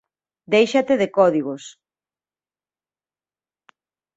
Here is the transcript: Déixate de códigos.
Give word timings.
Déixate 0.53 0.93
de 1.01 1.07
códigos. 1.17 1.63